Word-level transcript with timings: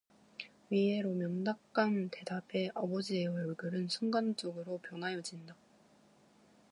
의외로 0.71 1.11
명확한 1.11 2.09
대답에 2.09 2.71
아버지의 2.73 3.27
얼굴은 3.27 3.89
순간으로 3.89 4.79
변하여진다. 4.81 5.53